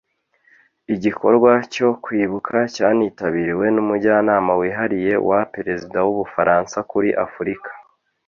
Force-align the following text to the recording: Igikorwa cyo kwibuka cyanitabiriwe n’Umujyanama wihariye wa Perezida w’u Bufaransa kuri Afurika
Igikorwa 0.93 1.51
cyo 1.73 1.89
kwibuka 2.03 2.55
cyanitabiriwe 2.75 3.65
n’Umujyanama 3.75 4.51
wihariye 4.59 5.13
wa 5.29 5.39
Perezida 5.53 5.97
w’u 6.05 6.15
Bufaransa 6.19 6.77
kuri 6.91 7.09
Afurika 7.25 7.69